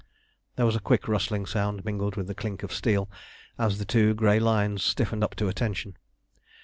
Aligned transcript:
There 0.55 0.65
was 0.65 0.75
a 0.75 0.79
quick 0.79 1.07
rustling 1.07 1.45
sound, 1.45 1.85
mingled 1.85 2.15
with 2.15 2.25
the 2.25 2.33
clink 2.33 2.63
of 2.63 2.73
steel, 2.73 3.07
as 3.59 3.77
the 3.77 3.85
two 3.85 4.15
grey 4.15 4.39
lines 4.39 4.81
stiffened 4.83 5.23
up 5.23 5.35
to 5.35 5.47
attention. 5.47 5.95